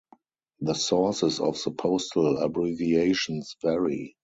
The 0.61 0.73
sources 0.73 1.39
of 1.39 1.61
the 1.63 1.69
postal 1.69 2.39
abbreviations 2.39 3.55
vary. 3.61 4.15